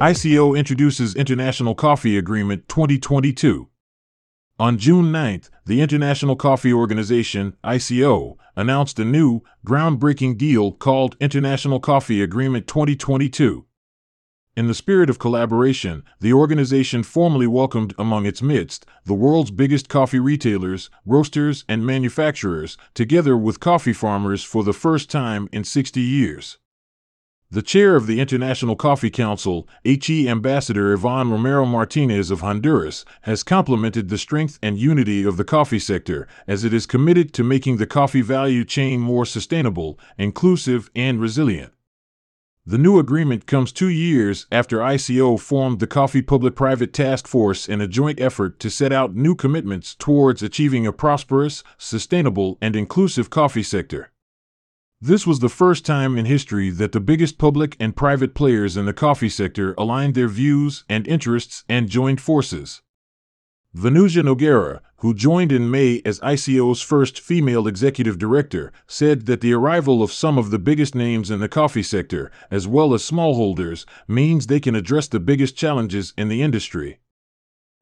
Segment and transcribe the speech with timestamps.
[0.00, 3.70] ICO introduces International Coffee Agreement 2022.
[4.58, 11.80] On June 9th, the International Coffee Organization, ICO, announced a new, groundbreaking deal called International
[11.80, 13.64] Coffee Agreement 2022.
[14.54, 19.88] In the spirit of collaboration, the organization formally welcomed among its midst the world's biggest
[19.88, 26.02] coffee retailers, roasters, and manufacturers, together with coffee farmers for the first time in 60
[26.02, 26.58] years.
[27.56, 33.42] The chair of the International Coffee Council, HE Ambassador Ivan Romero Martinez of Honduras, has
[33.42, 37.78] complimented the strength and unity of the coffee sector as it is committed to making
[37.78, 41.72] the coffee value chain more sustainable, inclusive, and resilient.
[42.66, 47.70] The new agreement comes two years after ICO formed the Coffee Public Private Task Force
[47.70, 52.76] in a joint effort to set out new commitments towards achieving a prosperous, sustainable, and
[52.76, 54.10] inclusive coffee sector.
[55.00, 58.86] This was the first time in history that the biggest public and private players in
[58.86, 62.80] the coffee sector aligned their views and interests and joined forces.
[63.74, 69.52] Vanusia Nogueira, who joined in May as ICO's first female executive director, said that the
[69.52, 73.84] arrival of some of the biggest names in the coffee sector, as well as smallholders,
[74.08, 77.00] means they can address the biggest challenges in the industry.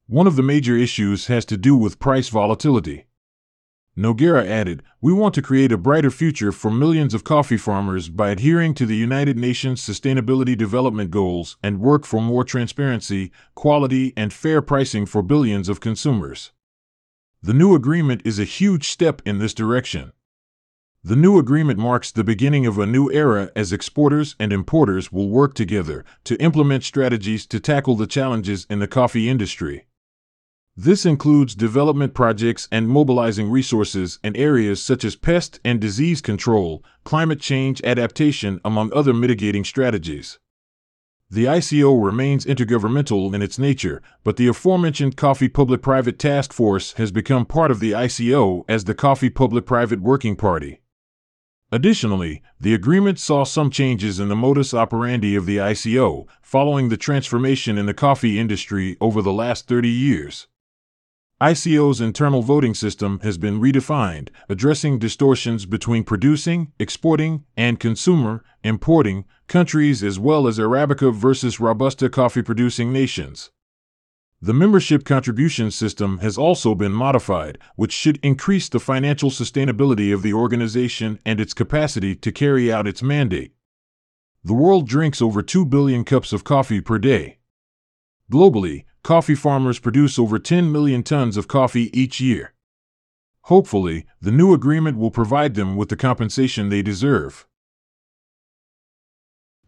[0.08, 3.06] One of the major issues has to do with price volatility.
[3.96, 8.30] Nogueira added, We want to create a brighter future for millions of coffee farmers by
[8.30, 14.32] adhering to the United Nations Sustainability Development Goals and work for more transparency, quality, and
[14.32, 16.50] fair pricing for billions of consumers.
[17.40, 20.12] The new agreement is a huge step in this direction.
[21.04, 25.28] The new agreement marks the beginning of a new era as exporters and importers will
[25.28, 29.86] work together to implement strategies to tackle the challenges in the coffee industry.
[30.77, 36.83] This includes development projects and mobilizing resources in areas such as pest and disease control,
[37.05, 40.40] climate change adaptation, among other mitigating strategies.
[41.30, 46.95] The ICO remains intergovernmental in its nature, but the aforementioned Coffee Public Private Task Force
[46.95, 50.80] has become part of the ICO as the Coffee Public Private Working Party.
[51.70, 56.96] Additionally, the agreement saw some changes in the modus operandi of the ICO following the
[56.96, 60.48] transformation in the coffee industry over the last 30 years.
[61.44, 69.27] ICO's internal voting system has been redefined, addressing distortions between producing, exporting, and consumer, importing
[69.46, 73.50] countries as well as Arabica versus Robusta coffee producing nations.
[74.40, 80.22] The membership contribution system has also been modified, which should increase the financial sustainability of
[80.22, 83.52] the organization and its capacity to carry out its mandate.
[84.42, 87.36] The world drinks over 2 billion cups of coffee per day.
[88.33, 92.54] Globally, coffee farmers produce over 10 million tons of coffee each year.
[93.42, 97.46] Hopefully, the new agreement will provide them with the compensation they deserve.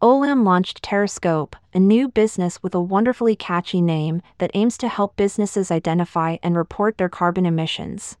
[0.01, 5.15] Olam launched Terrascope, a new business with a wonderfully catchy name that aims to help
[5.15, 8.17] businesses identify and report their carbon emissions.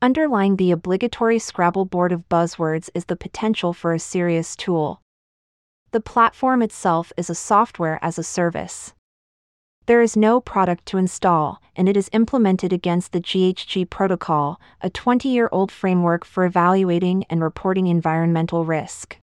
[0.00, 5.02] Underlying the obligatory Scrabble board of buzzwords is the potential for a serious tool.
[5.90, 8.94] The platform itself is a software as a service.
[9.86, 14.88] There is no product to install, and it is implemented against the GHG Protocol, a
[14.88, 19.18] 20 year old framework for evaluating and reporting environmental risk.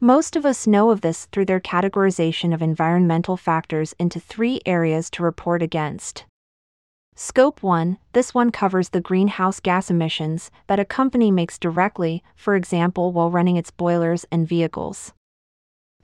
[0.00, 5.08] Most of us know of this through their categorization of environmental factors into three areas
[5.10, 6.24] to report against.
[7.14, 12.56] Scope 1 This one covers the greenhouse gas emissions that a company makes directly, for
[12.56, 15.12] example, while running its boilers and vehicles.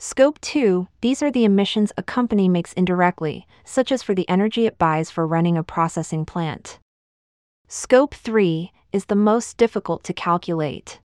[0.01, 4.65] Scope 2 These are the emissions a company makes indirectly, such as for the energy
[4.65, 6.79] it buys for running a processing plant.
[7.67, 11.01] Scope 3 is the most difficult to calculate.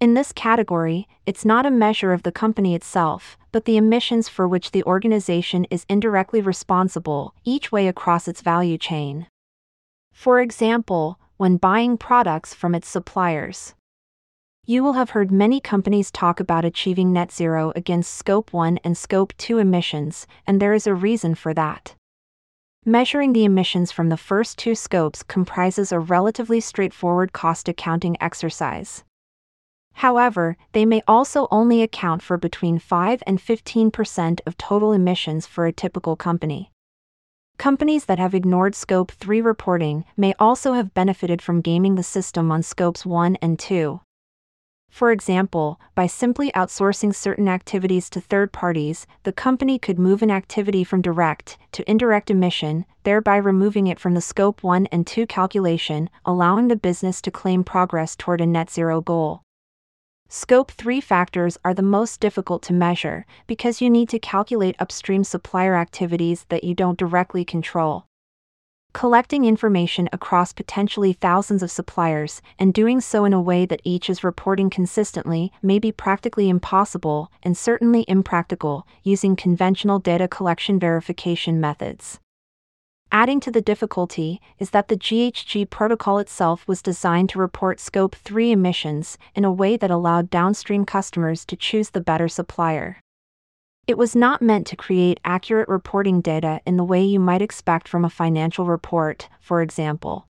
[0.00, 4.48] In this category, it's not a measure of the company itself, but the emissions for
[4.48, 9.26] which the organization is indirectly responsible, each way across its value chain.
[10.14, 13.74] For example, when buying products from its suppliers.
[14.70, 18.98] You will have heard many companies talk about achieving net zero against Scope 1 and
[18.98, 21.94] Scope 2 emissions, and there is a reason for that.
[22.84, 29.04] Measuring the emissions from the first two scopes comprises a relatively straightforward cost accounting exercise.
[29.94, 35.64] However, they may also only account for between 5 and 15% of total emissions for
[35.64, 36.70] a typical company.
[37.56, 42.52] Companies that have ignored Scope 3 reporting may also have benefited from gaming the system
[42.52, 44.02] on Scopes 1 and 2.
[44.90, 50.30] For example, by simply outsourcing certain activities to third parties, the company could move an
[50.30, 55.26] activity from direct to indirect emission, thereby removing it from the Scope 1 and 2
[55.26, 59.42] calculation, allowing the business to claim progress toward a net zero goal.
[60.28, 65.22] Scope 3 factors are the most difficult to measure because you need to calculate upstream
[65.22, 68.07] supplier activities that you don't directly control.
[68.98, 74.10] Collecting information across potentially thousands of suppliers and doing so in a way that each
[74.10, 81.60] is reporting consistently may be practically impossible and certainly impractical using conventional data collection verification
[81.60, 82.18] methods.
[83.12, 88.16] Adding to the difficulty is that the GHG protocol itself was designed to report Scope
[88.16, 92.96] 3 emissions in a way that allowed downstream customers to choose the better supplier.
[93.88, 97.88] It was not meant to create accurate reporting data in the way you might expect
[97.88, 100.26] from a financial report, for example.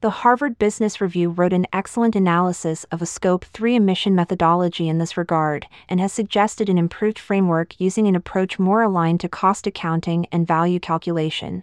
[0.00, 4.98] The Harvard Business Review wrote an excellent analysis of a Scope 3 emission methodology in
[4.98, 9.68] this regard and has suggested an improved framework using an approach more aligned to cost
[9.68, 11.62] accounting and value calculation.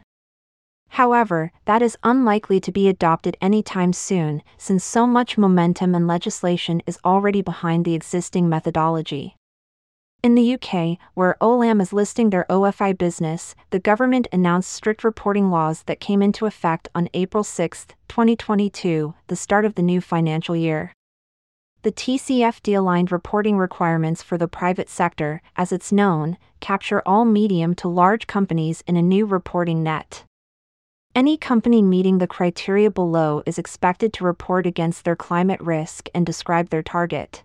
[0.92, 6.82] However, that is unlikely to be adopted anytime soon, since so much momentum and legislation
[6.88, 9.36] is already behind the existing methodology.
[10.24, 15.50] In the UK, where Olam is listing their OFI business, the government announced strict reporting
[15.50, 20.56] laws that came into effect on April 6, 2022, the start of the new financial
[20.56, 20.94] year.
[21.82, 27.74] The TCFD aligned reporting requirements for the private sector, as it's known, capture all medium
[27.76, 30.24] to large companies in a new reporting net.
[31.16, 36.28] Any company meeting the criteria below is expected to report against their climate risk and
[36.28, 37.42] describe their target.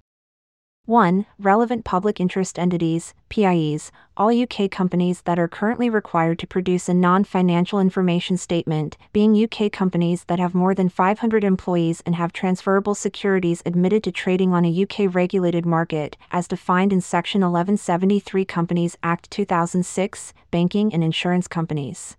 [0.87, 1.27] 1.
[1.41, 6.95] Relevant public interest entities, PIEs, all UK companies that are currently required to produce a
[6.95, 12.33] non financial information statement, being UK companies that have more than 500 employees and have
[12.33, 18.45] transferable securities admitted to trading on a UK regulated market, as defined in Section 1173
[18.45, 22.17] Companies Act 2006, banking and insurance companies.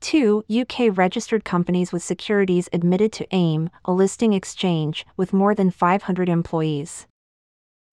[0.00, 0.44] 2.
[0.50, 6.28] UK registered companies with securities admitted to AIM, a listing exchange, with more than 500
[6.28, 7.06] employees.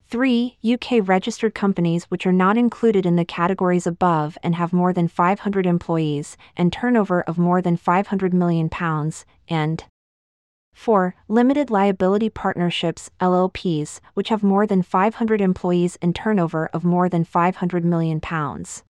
[0.09, 0.57] 3.
[0.63, 5.09] UK registered companies which are not included in the categories above and have more than
[5.09, 9.83] 500 employees and turnover of more than 500 million pounds, and
[10.73, 11.13] 4.
[11.27, 17.25] Limited liability partnerships, LLPs, which have more than 500 employees and turnover of more than
[17.25, 18.83] 500 million pounds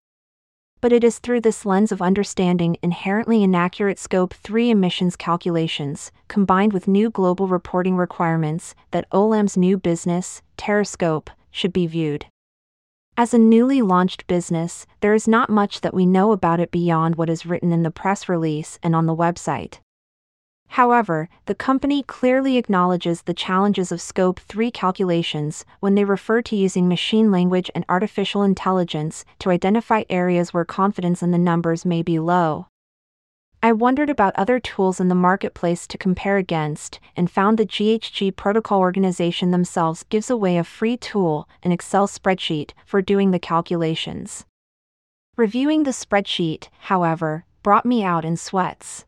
[0.85, 6.75] but it is through this lens of understanding inherently inaccurate Scope 3 emissions calculations, combined
[6.75, 12.27] with new global reporting requirements, that Olam's new business, Terrascope, should be viewed.
[13.17, 17.15] As a newly launched business, there is not much that we know about it beyond
[17.15, 19.79] what is written in the press release and on the website.
[20.69, 26.57] However, the company clearly acknowledges the challenges of Scope 3 calculations when they refer to
[26.57, 32.03] using machine language and artificial intelligence to identify areas where confidence in the numbers may
[32.03, 32.67] be low.
[33.65, 38.37] I wondered about other tools in the marketplace to compare against and found the GHG
[38.37, 44.45] Protocol organization themselves gives away a free tool, an Excel spreadsheet, for doing the calculations.
[45.39, 49.07] Reviewing the spreadsheet, however, brought me out in sweats.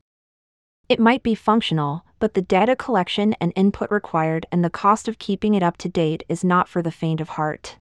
[0.88, 5.18] It might be functional, but the data collection and input required and the cost of
[5.18, 7.76] keeping it up to date is not for the faint of heart.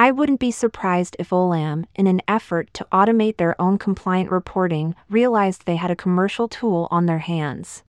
[0.00, 4.94] I wouldn't be surprised if Olam, in an effort to automate their own compliant reporting,
[5.10, 7.82] realized they had a commercial tool on their hands.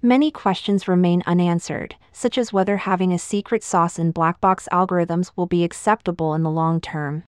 [0.00, 5.32] Many questions remain unanswered, such as whether having a secret sauce in black box algorithms
[5.34, 7.24] will be acceptable in the long term.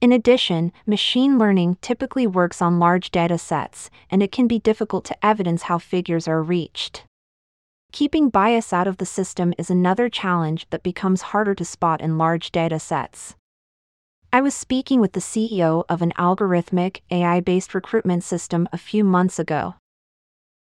[0.00, 5.04] In addition, machine learning typically works on large data sets, and it can be difficult
[5.04, 7.04] to evidence how figures are reached.
[7.94, 12.18] Keeping bias out of the system is another challenge that becomes harder to spot in
[12.18, 13.36] large data sets.
[14.32, 19.04] I was speaking with the CEO of an algorithmic, AI based recruitment system a few
[19.04, 19.76] months ago.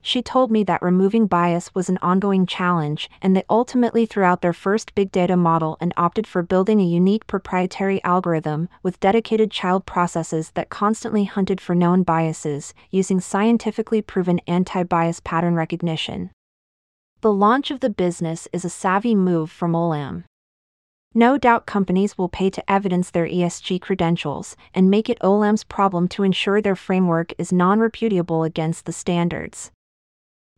[0.03, 4.43] She told me that removing bias was an ongoing challenge, and they ultimately threw out
[4.43, 9.51] their first big data model and opted for building a unique proprietary algorithm with dedicated
[9.51, 16.31] child processes that constantly hunted for known biases, using scientifically proven anti bias pattern recognition.
[17.23, 20.25] The launch of the business is a savvy move from Olam.
[21.15, 26.07] No doubt companies will pay to evidence their ESG credentials and make it Olam's problem
[26.09, 29.73] to ensure their framework is non repudiable against the standards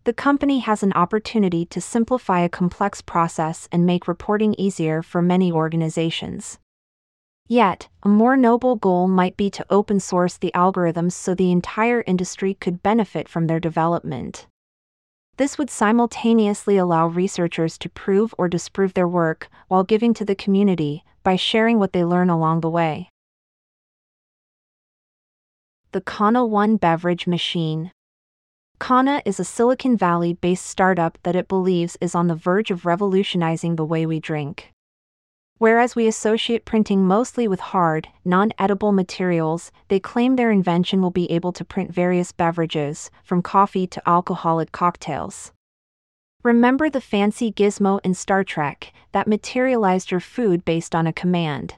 [0.05, 5.23] the company has an opportunity to simplify a complex process and make reporting easier for
[5.23, 6.59] many organizations.
[7.49, 12.05] Yet, a more noble goal might be to open source the algorithms so the entire
[12.07, 14.47] industry could benefit from their development.
[15.37, 20.37] This would simultaneously allow researchers to prove or disprove their work while giving to the
[20.37, 23.09] community by sharing what they learn along the way.
[25.91, 27.91] The Cana One Beverage Machine
[28.81, 32.85] Cana is a Silicon Valley based startup that it believes is on the verge of
[32.85, 34.74] revolutionizing the way we drink.
[35.65, 41.11] Whereas we associate printing mostly with hard, non edible materials, they claim their invention will
[41.11, 45.53] be able to print various beverages, from coffee to alcoholic cocktails.
[46.43, 51.77] Remember the fancy gizmo in Star Trek that materialized your food based on a command?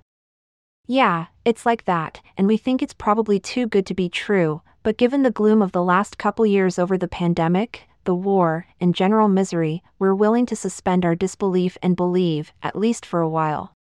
[0.89, 4.99] Yeah, it's like that, and we think it's probably too good to be true, but
[4.99, 9.29] given the gloom of the last couple years over the pandemic, the war, and general
[9.29, 13.76] misery, we're willing to suspend our disbelief and believe, at least for a while.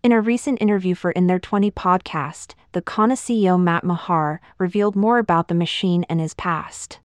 [0.00, 4.94] In a recent interview for In Their 20 podcast, the Cana CEO Matt Maher revealed
[4.94, 7.00] more about the machine and his past.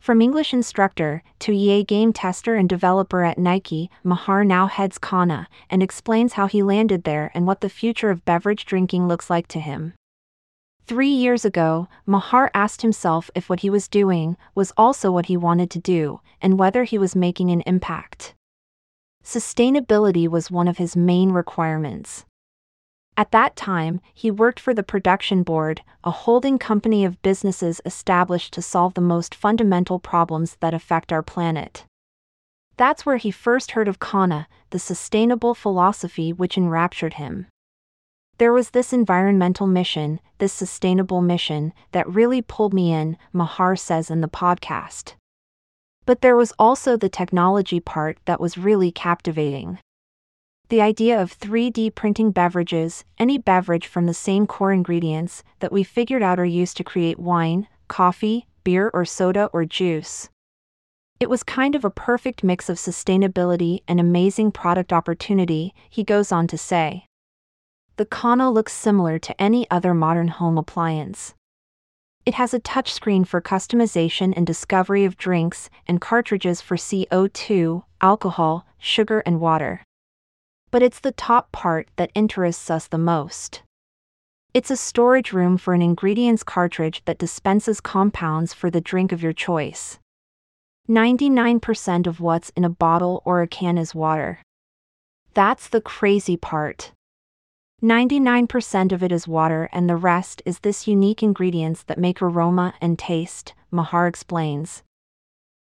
[0.00, 5.46] From English instructor to EA game tester and developer at Nike, Maher now heads Cana
[5.70, 9.46] and explains how he landed there and what the future of beverage drinking looks like
[9.46, 9.94] to him.
[10.88, 15.36] Three years ago, Maher asked himself if what he was doing was also what he
[15.36, 18.34] wanted to do and whether he was making an impact.
[19.24, 22.24] Sustainability was one of his main requirements.
[23.16, 28.52] At that time, he worked for the Production Board, a holding company of businesses established
[28.54, 31.84] to solve the most fundamental problems that affect our planet.
[32.76, 37.46] That's where he first heard of Cana, the sustainable philosophy which enraptured him.
[38.38, 44.10] There was this environmental mission, this sustainable mission, that really pulled me in, Maher says
[44.10, 45.12] in the podcast.
[46.10, 49.78] But there was also the technology part that was really captivating.
[50.68, 55.84] The idea of 3D printing beverages, any beverage from the same core ingredients that we
[55.84, 60.28] figured out are used to create wine, coffee, beer, or soda or juice.
[61.20, 66.32] It was kind of a perfect mix of sustainability and amazing product opportunity, he goes
[66.32, 67.04] on to say.
[67.98, 71.34] The Cana looks similar to any other modern home appliance.
[72.26, 78.66] It has a touchscreen for customization and discovery of drinks and cartridges for CO2, alcohol,
[78.78, 79.82] sugar, and water.
[80.70, 83.62] But it's the top part that interests us the most.
[84.52, 89.22] It's a storage room for an ingredients cartridge that dispenses compounds for the drink of
[89.22, 89.98] your choice.
[90.88, 94.40] 99% of what's in a bottle or a can is water.
[95.34, 96.92] That's the crazy part.
[97.82, 102.74] 99% of it is water and the rest is this unique ingredients that make aroma
[102.78, 104.82] and taste, Maher explains.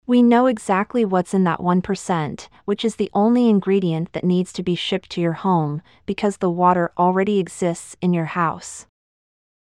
[0.06, 4.62] We know exactly what's in that 1%, which is the only ingredient that needs to
[4.62, 8.86] be shipped to your home, because the water already exists in your house.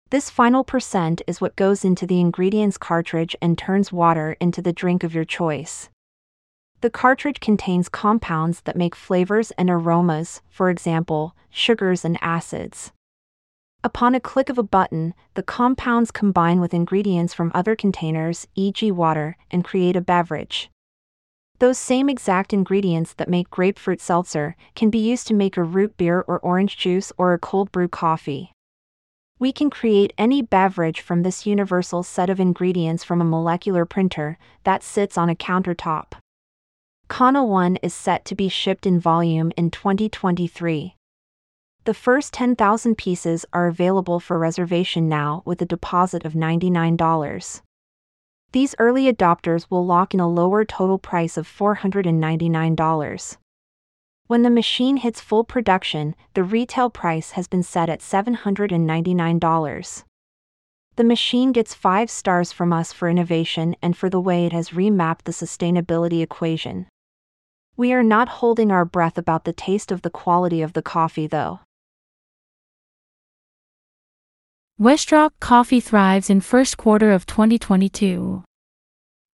[0.08, 4.72] This final percent is what goes into the ingredients cartridge and turns water into the
[4.72, 5.90] drink of your choice.
[6.80, 12.92] The cartridge contains compounds that make flavors and aromas, for example, sugars and acids.
[13.82, 18.92] Upon a click of a button, the compounds combine with ingredients from other containers, e.g.,
[18.92, 20.70] water, and create a beverage.
[21.58, 25.96] Those same exact ingredients that make grapefruit seltzer can be used to make a root
[25.96, 28.52] beer or orange juice or a cold brew coffee.
[29.40, 34.38] We can create any beverage from this universal set of ingredients from a molecular printer
[34.62, 36.12] that sits on a countertop.
[37.08, 40.94] Cana 1 is set to be shipped in volume in 2023.
[41.84, 47.62] The first 10,000 pieces are available for reservation now with a deposit of $99.
[48.52, 53.36] These early adopters will lock in a lower total price of $499.
[54.26, 60.04] When the machine hits full production, the retail price has been set at $799.
[60.96, 64.70] The machine gets 5 stars from us for innovation and for the way it has
[64.70, 66.86] remapped the sustainability equation.
[67.78, 71.28] We are not holding our breath about the taste of the quality of the coffee
[71.28, 71.60] though.
[74.80, 78.42] Westrock Coffee thrives in first quarter of 2022.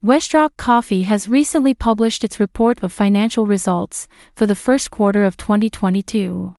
[0.04, 5.38] Westrock Coffee has recently published its report of financial results for the first quarter of
[5.38, 6.54] 2022.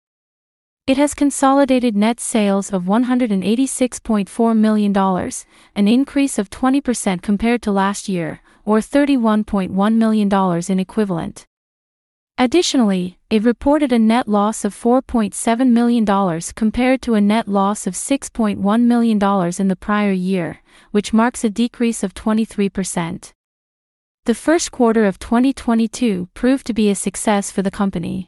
[0.87, 4.97] It has consolidated net sales of $186.4 million,
[5.75, 11.45] an increase of 20% compared to last year, or $31.1 million in equivalent.
[12.37, 16.05] Additionally, it reported a net loss of $4.7 million
[16.53, 20.61] compared to a net loss of $6.1 million in the prior year,
[20.91, 23.31] which marks a decrease of 23%.
[24.25, 28.27] The first quarter of 2022 proved to be a success for the company.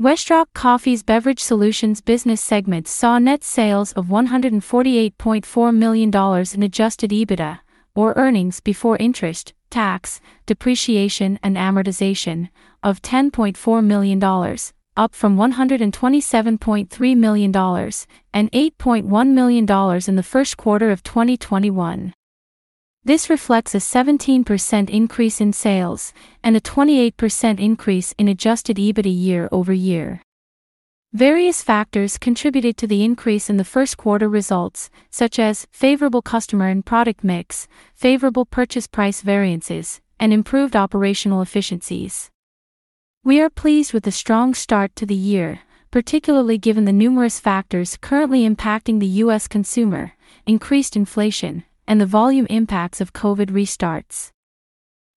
[0.00, 7.60] Westrock Coffee's Beverage Solutions business segment saw net sales of $148.4 million in adjusted EBITDA,
[7.94, 12.48] or earnings before interest, tax, depreciation, and amortization,
[12.84, 14.22] of $10.4 million,
[14.96, 17.56] up from $127.3 million
[18.32, 19.64] and $8.1 million
[20.08, 22.14] in the first quarter of 2021.
[23.02, 26.12] This reflects a 17% increase in sales
[26.44, 30.22] and a 28% increase in adjusted EBITDA year over year.
[31.14, 36.66] Various factors contributed to the increase in the first quarter results, such as favorable customer
[36.66, 42.32] and product mix, favorable purchase price variances, and improved operational efficiencies.
[43.22, 45.60] We are pleased with the strong start to the year,
[45.92, 49.46] particularly given the numerous factors currently impacting the U.S.
[49.46, 50.14] consumer,
[50.46, 54.30] increased inflation, and the volume impacts of COVID restarts.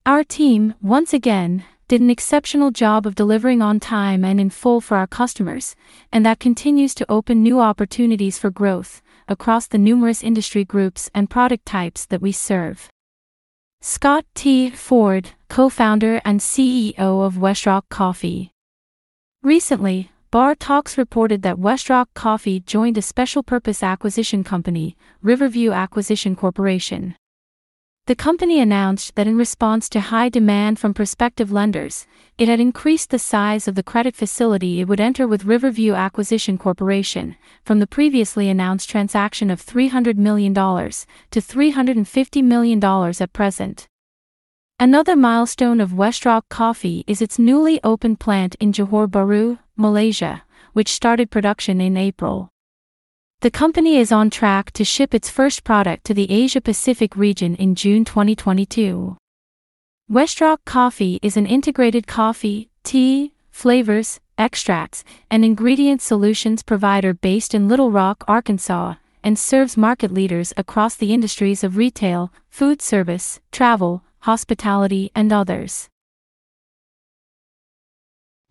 [0.06, 4.82] Our team, once again, did an exceptional job of delivering on time and in full
[4.82, 5.76] for our customers,
[6.12, 11.30] and that continues to open new opportunities for growth across the numerous industry groups and
[11.30, 12.90] product types that we serve.
[13.80, 14.70] Scott T.
[14.70, 18.52] Ford, co founder and CEO of Westrock Coffee.
[19.42, 26.36] Recently, Bar Talks reported that Westrock Coffee joined a special purpose acquisition company, Riverview Acquisition
[26.36, 27.16] Corporation.
[28.08, 33.10] The company announced that in response to high demand from prospective lenders, it had increased
[33.10, 37.36] the size of the credit facility it would enter with Riverview Acquisition Corporation
[37.66, 43.90] from the previously announced transaction of $300 million to $350 million at present.
[44.80, 50.94] Another milestone of Westrock Coffee is its newly opened plant in Johor Bahru, Malaysia, which
[50.94, 52.54] started production in April.
[53.42, 57.54] The company is on track to ship its first product to the Asia Pacific region
[57.58, 59.16] in June 2022.
[60.12, 67.68] Westrock Coffee is an integrated coffee, tea, flavors, extracts, and ingredient solutions provider based in
[67.68, 74.02] Little Rock, Arkansas, and serves market leaders across the industries of retail, food service, travel,
[74.22, 75.90] hospitality, and others.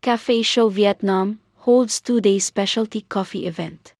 [0.00, 3.95] Cafe Show Vietnam holds two-day specialty coffee event.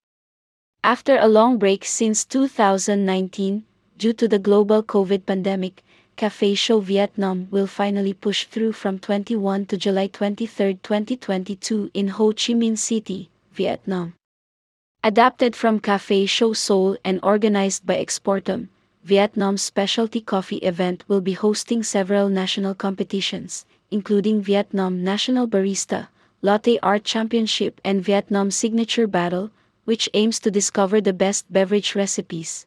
[0.86, 3.64] After a long break since 2019,
[3.98, 5.82] due to the global COVID pandemic,
[6.14, 12.28] Cafe Show Vietnam will finally push through from 21 to July 23, 2022 in Ho
[12.28, 14.14] Chi Minh City, Vietnam.
[15.02, 18.68] Adapted from Cafe Show Seoul and organized by Exporum,
[19.02, 26.06] Vietnam's specialty coffee event will be hosting several national competitions, including Vietnam National Barista,
[26.42, 29.50] Latte Art Championship and Vietnam Signature Battle,
[29.86, 32.66] which aims to discover the best beverage recipes.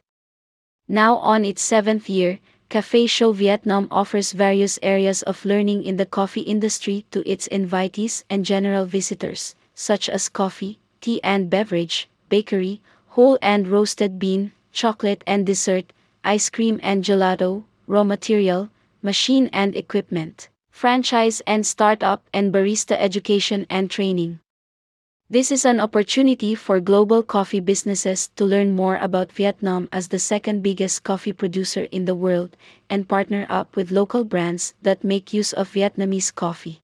[0.87, 6.05] Now on its seventh year, Cafe Show Vietnam offers various areas of learning in the
[6.05, 12.81] coffee industry to its invitees and general visitors, such as coffee, tea and beverage, bakery,
[13.09, 18.69] whole and roasted bean, chocolate and dessert, ice cream and gelato, raw material,
[19.01, 24.39] machine and equipment, franchise and startup and barista education and training.
[25.31, 30.17] This is an opportunity for global coffee businesses to learn more about Vietnam as the
[30.17, 32.57] second biggest coffee producer in the world
[32.89, 36.81] and partner up with local brands that make use of Vietnamese coffee.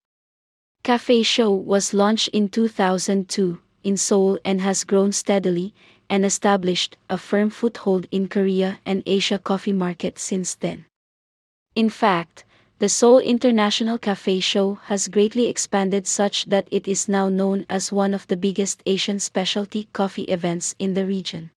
[0.83, 5.73] Cafe Show was launched in 2002 in Seoul and has grown steadily
[6.07, 10.85] and established a firm foothold in Korea and Asia coffee market since then.
[11.73, 12.44] In fact,
[12.77, 17.91] the Seoul International Cafe Show has greatly expanded such that it is now known as
[17.91, 21.51] one of the biggest Asian specialty coffee events in the region.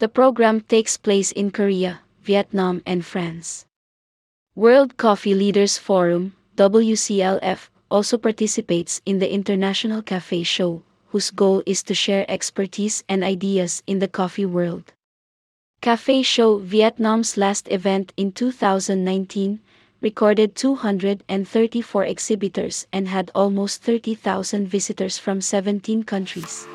[0.00, 3.64] The program takes place in Korea, Vietnam, and France.
[4.56, 11.84] World Coffee Leaders Forum, WCLF, also participates in the International Cafe Show, whose goal is
[11.84, 14.92] to share expertise and ideas in the coffee world.
[15.80, 19.60] Cafe Show Vietnam's last event in 2019
[20.04, 26.68] recorded 234 exhibitors and had almost 30,000 visitors from 17 countries.